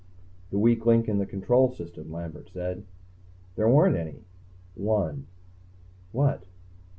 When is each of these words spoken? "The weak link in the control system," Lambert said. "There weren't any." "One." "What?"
"The 0.49 0.57
weak 0.57 0.87
link 0.87 1.07
in 1.07 1.19
the 1.19 1.27
control 1.27 1.69
system," 1.69 2.11
Lambert 2.11 2.49
said. 2.49 2.85
"There 3.55 3.69
weren't 3.69 3.95
any." 3.95 4.23
"One." 4.73 5.27
"What?" 6.11 6.43